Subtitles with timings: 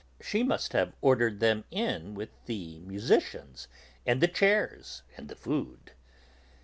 [0.19, 3.67] She must have ordered them in with the musicians
[4.03, 5.91] and the chairs and the food.